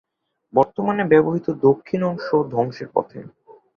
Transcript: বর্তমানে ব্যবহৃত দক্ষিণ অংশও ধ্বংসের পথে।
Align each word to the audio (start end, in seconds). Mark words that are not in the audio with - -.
বর্তমানে 0.53 1.03
ব্যবহৃত 1.07 1.47
দক্ষিণ 1.65 2.01
অংশও 2.03 2.39
ধ্বংসের 2.51 2.89
পথে। 2.95 3.19